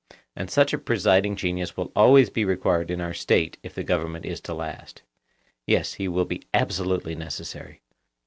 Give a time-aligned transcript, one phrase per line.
[0.35, 4.25] And such a presiding genius will be always required in our State if the government
[4.25, 5.03] is to last.
[5.67, 7.81] Yes, he will be absolutely necessary.